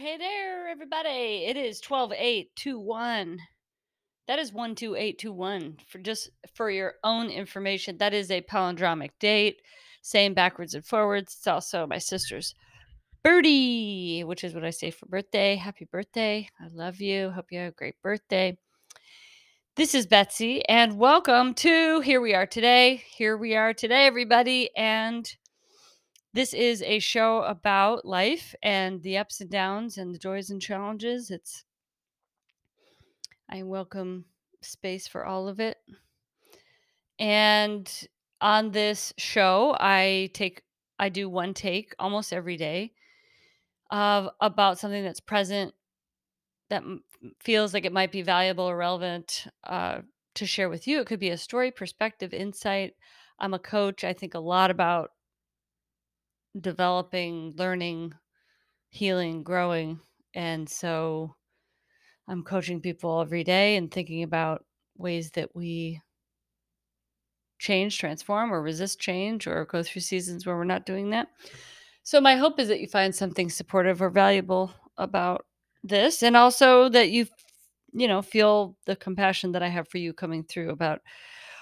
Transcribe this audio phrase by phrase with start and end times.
[0.00, 1.44] Hey there, everybody.
[1.44, 3.38] It is 12821.
[4.28, 7.98] That is 12821 for just for your own information.
[7.98, 9.60] That is a palindromic date,
[10.00, 11.34] saying backwards and forwards.
[11.36, 12.54] It's also my sister's
[13.22, 15.56] birthday, which is what I say for birthday.
[15.56, 16.48] Happy birthday.
[16.58, 17.28] I love you.
[17.28, 18.56] Hope you have a great birthday.
[19.76, 23.04] This is Betsy, and welcome to Here We Are Today.
[23.14, 24.70] Here we are today, everybody.
[24.74, 25.30] And
[26.32, 30.62] this is a show about life and the ups and downs and the joys and
[30.62, 31.30] challenges.
[31.30, 31.64] It's
[33.48, 34.26] I welcome
[34.62, 35.78] space for all of it.
[37.18, 37.90] And
[38.40, 40.62] on this show, I take
[40.98, 42.92] I do one take almost every day
[43.90, 45.74] of about something that's present
[46.68, 46.84] that
[47.40, 50.00] feels like it might be valuable or relevant uh,
[50.34, 51.00] to share with you.
[51.00, 52.94] It could be a story, perspective, insight.
[53.40, 54.04] I'm a coach.
[54.04, 55.10] I think a lot about
[56.58, 58.14] developing, learning,
[58.90, 60.00] healing, growing.
[60.34, 61.34] And so
[62.28, 64.64] I'm coaching people every day and thinking about
[64.96, 66.00] ways that we
[67.58, 71.28] change, transform, or resist change, or go through seasons where we're not doing that.
[72.02, 75.46] So, my hope is that you find something supportive or valuable about
[75.84, 77.26] this, and also that you,
[77.92, 81.00] you know, feel the compassion that I have for you coming through about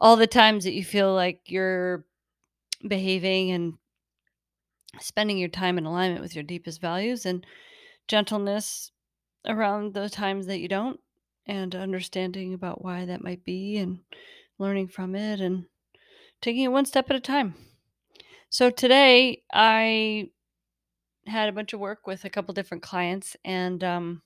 [0.00, 2.04] all the times that you feel like you're
[2.86, 3.74] behaving and
[4.98, 7.46] spending your time in alignment with your deepest values and
[8.08, 8.92] gentleness
[9.46, 11.00] around the times that you don't
[11.46, 14.00] and understanding about why that might be and
[14.58, 15.66] learning from it and
[16.42, 17.54] taking it one step at a time.
[18.50, 20.30] So today I
[21.26, 24.22] had a bunch of work with a couple different clients and um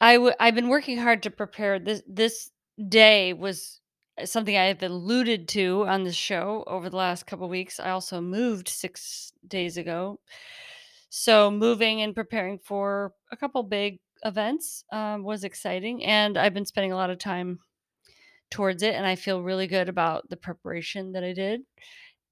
[0.00, 2.50] I w- I've been working hard to prepare this this
[2.88, 3.80] day was
[4.24, 7.80] something I have alluded to on this show over the last couple weeks.
[7.80, 10.20] I also moved 6 days ago.
[11.10, 16.64] So moving and preparing for a couple big events um, was exciting and I've been
[16.66, 17.58] spending a lot of time
[18.50, 21.62] towards it and I feel really good about the preparation that I did.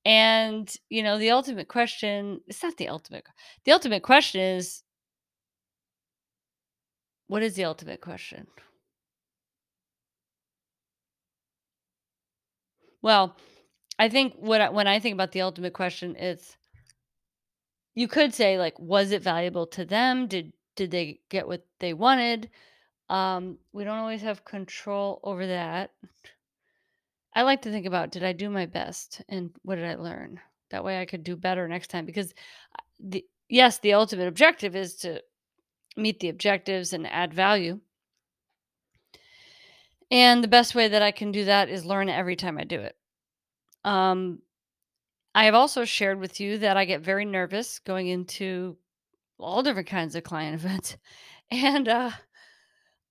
[0.04, 3.24] And, you know, the ultimate question, it's not the ultimate.
[3.64, 4.82] The ultimate question is
[7.26, 8.46] what is the ultimate question?
[13.02, 13.36] Well,
[13.98, 16.56] I think what when I think about the ultimate question, it's
[17.94, 20.26] you could say like, was it valuable to them?
[20.26, 22.50] Did did they get what they wanted?
[23.08, 25.90] Um, we don't always have control over that.
[27.34, 30.40] I like to think about did I do my best and what did I learn?
[30.70, 32.32] That way I could do better next time because
[32.78, 35.22] uh, the yes, the ultimate objective is to
[35.96, 37.80] meet the objectives and add value.
[40.10, 42.80] And the best way that I can do that is learn every time I do
[42.80, 42.96] it.
[43.84, 44.40] Um,
[45.34, 48.76] I have also shared with you that I get very nervous going into
[49.38, 50.96] all different kinds of client events.
[51.50, 52.10] And uh,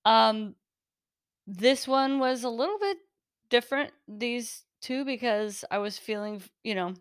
[0.06, 0.56] um,
[1.48, 2.98] this one was a little bit
[3.50, 6.94] different, these two, because I was feeling, you know,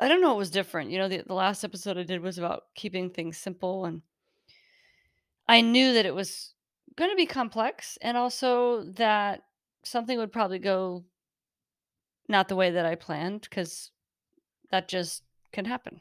[0.00, 0.90] I don't know what was different.
[0.90, 3.84] You know, the, the last episode I did was about keeping things simple.
[3.84, 4.02] And
[5.46, 6.53] I knew that it was
[6.96, 9.42] going to be complex and also that
[9.82, 11.04] something would probably go
[12.28, 13.90] not the way that I planned because
[14.70, 15.22] that just
[15.52, 16.00] can happen.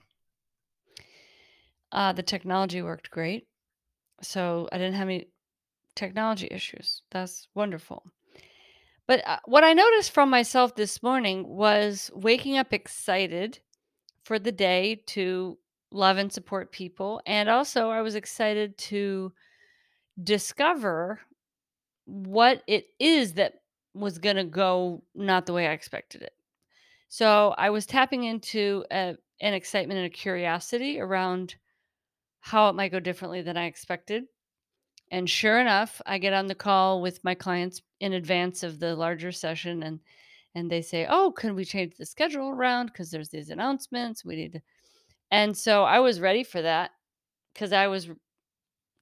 [1.92, 3.48] Uh, the technology worked great.
[4.22, 5.28] So I didn't have any
[5.96, 7.02] technology issues.
[7.12, 8.04] That's wonderful.
[9.06, 13.60] But uh, what I noticed from myself this morning was waking up excited
[14.24, 15.58] for the day to
[15.92, 17.22] love and support people.
[17.26, 19.34] And also, I was excited to
[20.22, 21.20] discover
[22.06, 23.54] what it is that
[23.94, 26.34] was going to go not the way I expected it.
[27.10, 31.56] So I was tapping into a, an excitement and a curiosity around
[32.40, 34.24] how it might go differently than I expected.
[35.12, 38.96] And sure enough, I get on the call with my clients in advance of the
[38.96, 40.00] larger session and
[40.56, 44.36] and they say, "Oh, can we change the schedule around because there's these announcements we
[44.36, 44.62] need to."
[45.32, 46.92] And so I was ready for that
[47.54, 48.10] because I was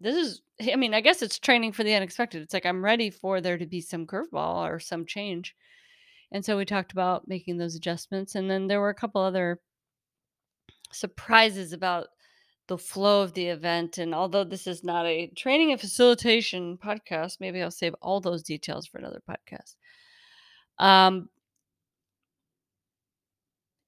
[0.01, 2.42] this is I mean, I guess it's training for the unexpected.
[2.42, 5.56] It's like I'm ready for there to be some curveball or some change.
[6.31, 9.59] And so we talked about making those adjustments and then there were a couple other
[10.92, 12.07] surprises about
[12.68, 13.98] the flow of the event.
[13.98, 18.44] And although this is not a training and facilitation podcast, maybe I'll save all those
[18.44, 19.75] details for another podcast.
[20.80, 21.30] Um,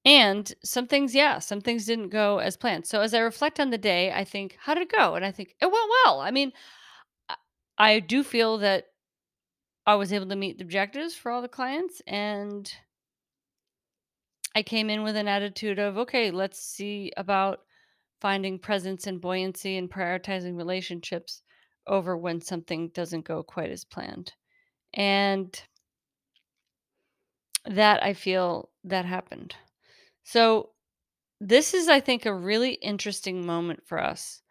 [0.05, 2.85] and some things, yeah, some things didn't go as planned.
[2.87, 5.15] So as I reflect on the day, I think, how did it go?
[5.15, 6.19] And I think it went well.
[6.21, 6.51] I mean,
[7.77, 8.87] I- do feel that
[9.85, 12.69] I was able to meet the objectives for all the clients and
[14.55, 17.65] I came in with an attitude of, okay, let's see about
[18.21, 21.43] finding presence and buoyancy and prioritizing relationships
[21.87, 24.33] over when something doesn't go quite as planned.
[24.93, 25.61] And
[27.65, 29.55] that I feel that happened.
[30.23, 30.71] So
[31.41, 34.41] this is, I think, a really interesting moment for us.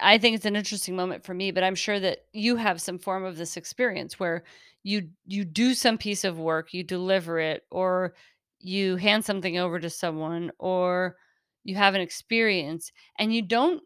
[0.00, 2.98] I think it's an interesting moment for me, but I'm sure that you have some
[2.98, 4.44] form of this experience where
[4.82, 8.14] you you do some piece of work, you deliver it, or
[8.60, 11.16] you hand something over to someone, or
[11.64, 13.82] you have an experience, and you don't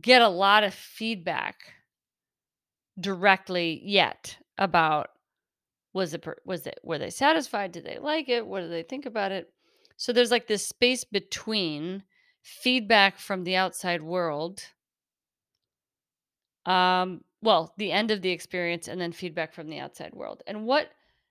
[0.00, 1.72] get a lot of feedback
[3.00, 5.10] directly yet about
[5.92, 7.72] was it was it were they satisfied?
[7.72, 8.46] Did they like it?
[8.46, 9.52] What do they think about it?
[9.96, 12.02] So there's like this space between
[12.42, 14.62] feedback from the outside world
[16.66, 20.42] Um, well, the end of the experience and then feedback from the outside world.
[20.46, 20.90] And what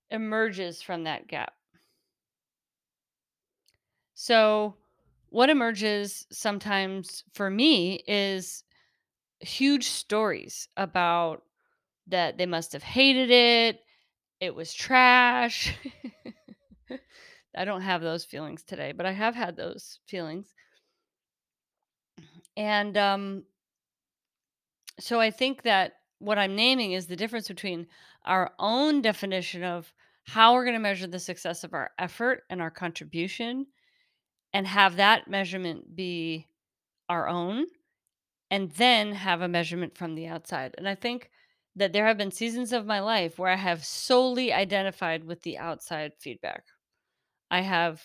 [0.10, 1.54] emerges from that gap?
[4.14, 4.76] So,
[5.30, 8.64] what emerges sometimes for me is
[9.40, 11.44] huge stories about
[12.08, 13.82] that they must have hated it,
[14.42, 15.74] it was trash.
[17.56, 20.54] I don't have those feelings today, but I have had those feelings.
[22.58, 23.44] And um
[25.00, 27.88] So I think that what I'm naming is the difference between
[28.26, 29.92] our own definition of
[30.26, 33.66] how we're going to measure the success of our effort and our contribution
[34.54, 36.48] and have that measurement be
[37.10, 37.68] our own
[38.52, 40.76] and then have a measurement from the outside.
[40.78, 41.32] And I think
[41.76, 45.58] that there have been seasons of my life where I have solely identified with the
[45.58, 46.66] outside feedback.
[47.52, 48.04] I have,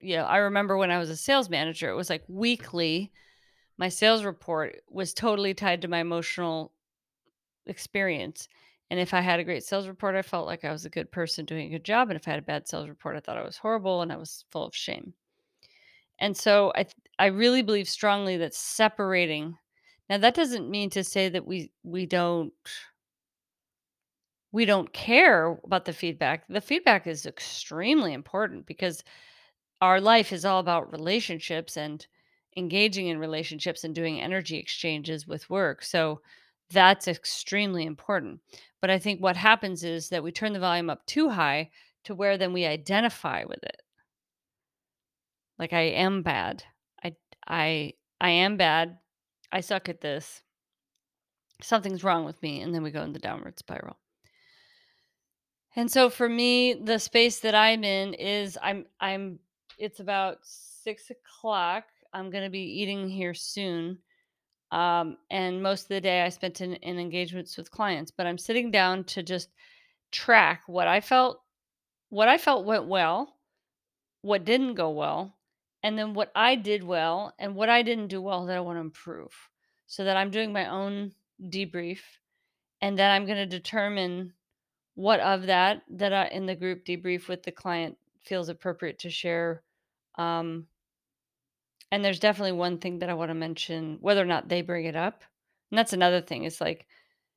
[0.00, 3.12] you know, I remember when I was a sales manager, it was like weekly,
[3.78, 6.72] my sales report was totally tied to my emotional
[7.66, 8.48] experience.
[8.90, 11.12] And if I had a great sales report, I felt like I was a good
[11.12, 12.10] person doing a good job.
[12.10, 14.16] And if I had a bad sales report, I thought I was horrible and I
[14.16, 15.14] was full of shame.
[16.18, 19.58] And so I th- I really believe strongly that separating
[20.08, 22.52] now that doesn't mean to say that we we don't
[24.52, 26.44] we don't care about the feedback.
[26.48, 29.02] The feedback is extremely important because
[29.80, 32.06] our life is all about relationships and
[32.56, 35.82] engaging in relationships and doing energy exchanges with work.
[35.84, 36.20] So
[36.70, 38.40] that's extremely important.
[38.80, 41.70] But I think what happens is that we turn the volume up too high
[42.04, 43.82] to where then we identify with it.
[45.58, 46.62] Like I am bad.
[47.02, 47.16] I
[47.46, 48.98] I I am bad.
[49.52, 50.42] I suck at this.
[51.62, 53.96] Something's wrong with me and then we go in the downward spiral.
[55.76, 59.38] And so for me, the space that I'm in is I'm I'm
[59.78, 61.84] it's about six o'clock.
[62.12, 63.98] I'm gonna be eating here soon.
[64.70, 68.38] Um, and most of the day I spent in, in engagements with clients, but I'm
[68.38, 69.50] sitting down to just
[70.10, 71.40] track what I felt
[72.08, 73.34] what I felt went well,
[74.22, 75.36] what didn't go well,
[75.84, 78.76] and then what I did well and what I didn't do well that I want
[78.76, 79.32] to improve.
[79.86, 82.00] So that I'm doing my own debrief
[82.80, 84.32] and then I'm going to determine
[84.94, 89.10] what of that that I in the group debrief with the client feels appropriate to
[89.10, 89.62] share.
[90.16, 90.66] Um,
[91.92, 94.86] and there's definitely one thing that I want to mention, whether or not they bring
[94.86, 95.22] it up.
[95.70, 96.44] And that's another thing.
[96.44, 96.86] It's like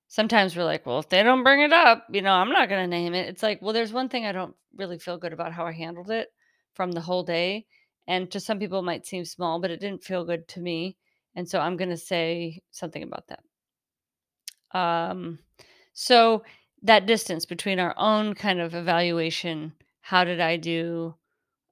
[0.07, 2.83] sometimes we're like, well, if they don't bring it up, you know, I'm not going
[2.83, 3.27] to name it.
[3.27, 6.09] It's like, well, there's one thing I don't really feel good about how I handled
[6.09, 6.29] it
[6.73, 7.65] from the whole day.
[8.07, 10.97] And to some people, it might seem small, but it didn't feel good to me.
[11.35, 14.77] And so I'm going to say something about that.
[14.77, 15.39] Um,
[15.93, 16.43] so
[16.83, 21.15] that distance between our own kind of evaluation, how did I do?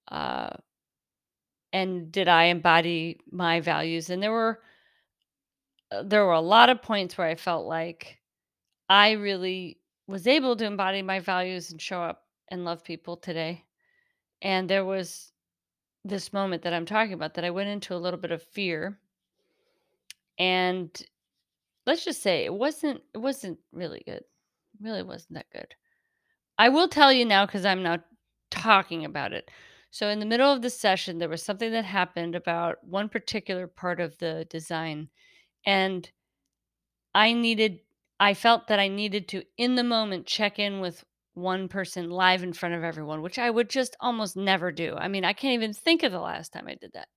[0.09, 0.49] Uh,
[1.71, 4.09] and did I embody my values?
[4.09, 4.61] And there were
[5.91, 8.19] uh, there were a lot of points where I felt like
[8.89, 13.63] I really was able to embody my values and show up and love people today.
[14.41, 15.31] And there was
[16.05, 18.99] this moment that I'm talking about that I went into a little bit of fear.
[20.37, 20.89] And
[21.85, 24.21] let's just say it wasn't it wasn't really good.
[24.21, 25.73] It really wasn't that good.
[26.57, 27.97] I will tell you now because I'm now
[28.51, 29.49] talking about it.
[29.91, 33.67] So in the middle of the session, there was something that happened about one particular
[33.67, 35.09] part of the design.
[35.65, 36.09] And
[37.13, 37.79] I needed
[38.19, 41.03] I felt that I needed to, in the moment, check in with
[41.35, 44.95] one person live in front of everyone, which I would just almost never do.
[44.97, 47.07] I mean, I can't even think of the last time I did that.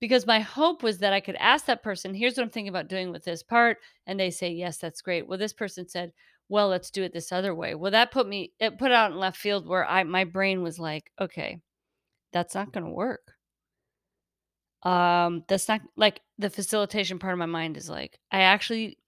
[0.00, 2.88] Because my hope was that I could ask that person, here's what I'm thinking about
[2.88, 3.78] doing with this part.
[4.06, 5.28] And they say, yes, that's great.
[5.28, 6.12] Well, this person said,
[6.48, 7.74] well, let's do it this other way.
[7.74, 10.78] Well, that put me, it put out in left field where I, my brain was
[10.78, 11.60] like, okay,
[12.32, 13.34] that's not going to work.
[14.82, 18.98] Um, that's not like the facilitation part of my mind is like, I actually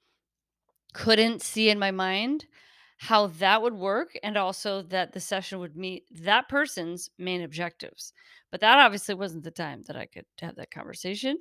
[0.93, 2.45] couldn't see in my mind
[3.02, 8.12] how that would work and also that the session would meet that person's main objectives.
[8.52, 11.38] But that obviously wasn't the time that I could have that conversation.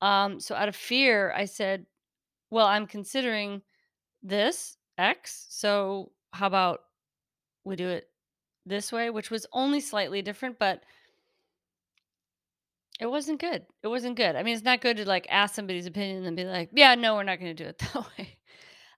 [0.00, 1.84] Um, so out of fear, I said,
[2.50, 3.62] "Well, I'm considering
[4.22, 6.80] this X, so how about
[7.64, 8.10] we do it
[8.66, 10.82] this way?" Which was only slightly different, but
[13.00, 13.66] it wasn't good.
[13.82, 14.36] It wasn't good.
[14.36, 17.14] I mean, it's not good to like ask somebody's opinion and be like, "Yeah, no,
[17.16, 18.38] we're not going to do it that way."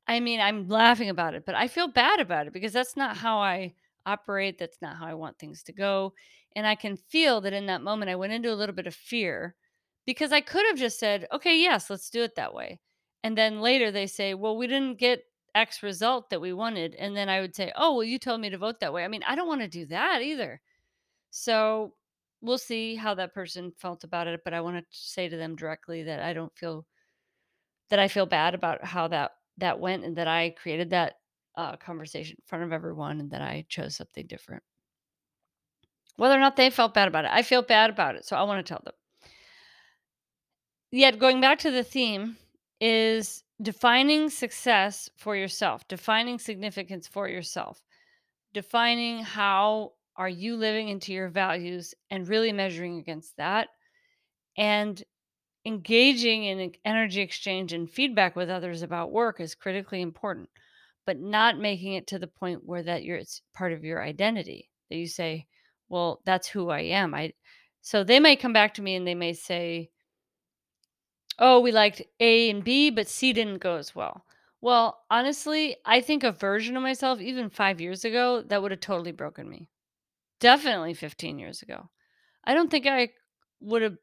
[0.09, 3.17] I mean, I'm laughing about it, but I feel bad about it because that's not
[3.17, 4.59] how I operate.
[4.59, 6.15] That's not how I want things to go.
[6.55, 8.95] And I can feel that in that moment, I went into a little bit of
[8.95, 9.57] fear
[10.07, 12.81] because I could have just said, okay, yes, let's do it that way.
[13.25, 15.25] And then later they say, well, we didn't get
[15.57, 16.95] X result that we wanted.
[16.95, 19.05] And then I would say, oh, well, you told me to vote that way.
[19.05, 20.61] I mean, I don't want to do that either.
[21.31, 21.95] So
[22.41, 24.43] we'll see how that person felt about it.
[24.45, 26.87] But I want to say to them directly that I don't feel
[27.91, 31.21] that I feel bad about how that that went and that I created that,
[31.57, 34.63] uh, conversation in front of everyone and that I chose something different.
[36.17, 38.43] Whether or not they felt bad about it, I feel bad about it, so I
[38.43, 38.95] wanna tell them.
[40.91, 42.37] Yet going back to the theme
[42.81, 47.83] is defining success for yourself, defining significance for yourself,
[48.53, 53.69] defining how are you living into your values and really measuring against that,
[54.57, 55.03] and
[55.67, 60.49] engaging in energy exchange and feedback with others about work is critically important
[61.07, 64.71] but not making it to the point where that you're it's part of your identity
[64.89, 65.45] that you say
[65.89, 67.15] well that's who i am.
[67.15, 67.33] I
[67.81, 69.91] so they may come back to me and they may say
[71.41, 74.25] oh we liked a and b but c didn't go as well.
[74.61, 78.81] Well honestly i think a version of myself even five years ago that would have
[78.81, 79.69] totally broken me.
[80.39, 81.91] Definitely 15 years ago.
[82.45, 83.11] I don't think i
[83.61, 83.97] would have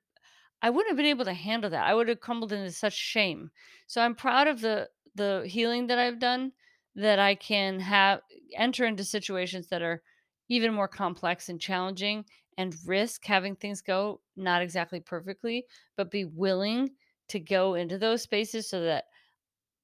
[0.64, 1.86] I wouldn't have been able to handle that.
[1.86, 3.52] I would have crumbled into such shame.
[3.88, 6.54] So I'm proud of the the healing that I've done
[6.96, 8.22] that I can have
[8.56, 10.02] enter into situations that are
[10.50, 12.26] even more complex and challenging
[12.58, 15.66] and risk having things go not exactly perfectly,
[15.98, 16.92] but be willing
[17.30, 19.06] to go into those spaces so that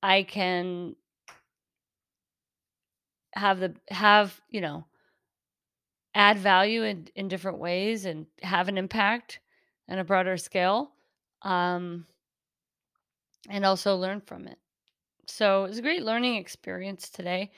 [0.03, 0.95] I can
[3.33, 4.85] have the have, you know,
[6.15, 9.39] add value in in different ways and have an impact
[9.89, 10.91] on a broader scale.
[11.41, 12.05] Um
[13.49, 14.57] and also learn from it.
[15.27, 17.51] So it was a great learning experience today.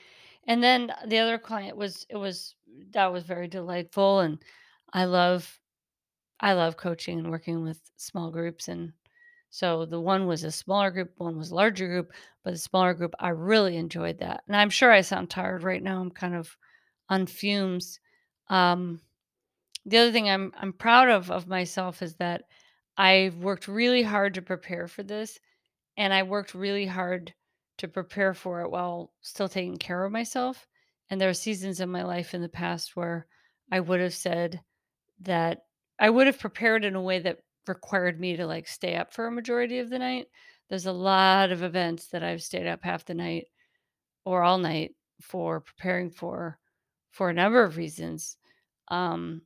[0.46, 2.54] And then the other client was it was
[2.90, 4.38] that was very delightful and
[4.92, 5.58] I love
[6.40, 8.92] I love coaching and working with small groups and
[9.50, 12.12] so the one was a smaller group, one was larger group,
[12.42, 14.42] but the smaller group I really enjoyed that.
[14.46, 16.00] And I'm sure I sound tired right now.
[16.00, 16.56] I'm kind of
[17.08, 18.00] on fumes.
[18.48, 19.00] Um
[19.86, 22.44] the other thing I'm I'm proud of of myself is that
[22.96, 25.38] I've worked really hard to prepare for this
[25.96, 27.34] and I worked really hard
[27.78, 30.66] to prepare for it while still taking care of myself.
[31.10, 33.26] And there are seasons in my life in the past where
[33.72, 34.62] I would have said
[35.20, 35.66] that
[35.98, 39.26] I would have prepared in a way that required me to like stay up for
[39.26, 40.28] a majority of the night.
[40.68, 43.48] There's a lot of events that I've stayed up half the night
[44.24, 46.58] or all night for preparing for
[47.10, 48.36] for a number of reasons.
[48.88, 49.42] Um,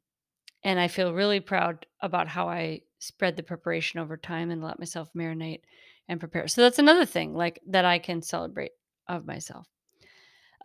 [0.66, 4.80] and I feel really proud about how I spread the preparation over time and let
[4.80, 5.61] myself marinate
[6.08, 6.49] and prepare.
[6.49, 8.73] So that's another thing like that I can celebrate
[9.06, 9.68] of myself.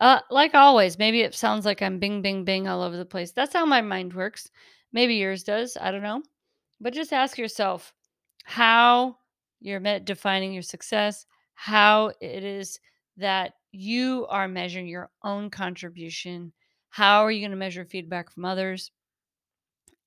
[0.00, 3.30] Uh, like always, maybe it sounds like I'm bing, bing, bing all over the place.
[3.30, 4.50] That's how my mind works.
[4.92, 5.76] Maybe yours does.
[5.80, 6.20] I don't know.
[6.80, 7.94] But just ask yourself
[8.42, 9.18] how
[9.60, 12.80] you're defining your success, how it is
[13.18, 16.52] that you are measuring your own contribution.
[16.90, 18.90] How are you going to measure feedback from others?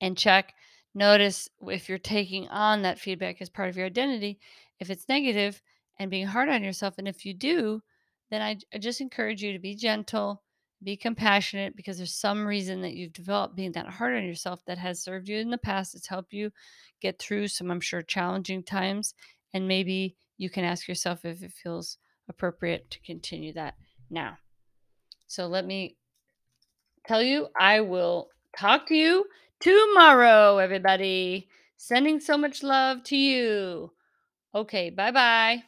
[0.00, 0.54] And check.
[0.94, 4.38] Notice if you're taking on that feedback as part of your identity
[4.78, 5.60] if it's negative
[5.98, 7.82] and being hard on yourself and if you do
[8.30, 10.42] then I, I just encourage you to be gentle
[10.82, 14.76] be compassionate because there's some reason that you've developed being that hard on yourself that
[14.78, 16.50] has served you in the past it's helped you
[17.00, 19.14] get through some i'm sure challenging times
[19.54, 21.98] and maybe you can ask yourself if it feels
[22.28, 23.74] appropriate to continue that
[24.10, 24.36] now.
[25.28, 25.96] So let me
[27.06, 29.24] tell you i will talk to you
[29.60, 31.48] tomorrow, everybody.
[31.76, 33.92] Sending so much love to you.
[34.54, 35.64] Okay, bye bye.